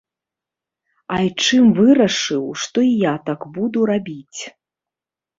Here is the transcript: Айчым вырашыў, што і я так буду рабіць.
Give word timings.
Айчым 1.17 1.65
вырашыў, 1.79 2.45
што 2.63 2.77
і 2.85 2.89
я 3.01 3.11
так 3.27 3.45
буду 3.59 3.79
рабіць. 3.91 4.41